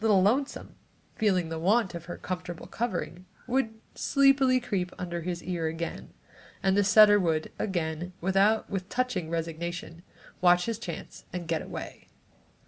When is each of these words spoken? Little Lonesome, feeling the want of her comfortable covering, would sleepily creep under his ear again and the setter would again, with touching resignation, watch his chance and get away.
Little 0.00 0.20
Lonesome, 0.22 0.74
feeling 1.14 1.50
the 1.50 1.58
want 1.60 1.94
of 1.94 2.06
her 2.06 2.16
comfortable 2.16 2.66
covering, 2.66 3.26
would 3.46 3.80
sleepily 3.94 4.58
creep 4.58 4.90
under 4.98 5.20
his 5.20 5.40
ear 5.40 5.68
again 5.68 6.12
and 6.64 6.76
the 6.76 6.82
setter 6.82 7.20
would 7.20 7.52
again, 7.60 8.12
with 8.20 8.36
touching 8.88 9.30
resignation, 9.30 10.02
watch 10.40 10.66
his 10.66 10.80
chance 10.80 11.26
and 11.32 11.46
get 11.46 11.62
away. 11.62 12.08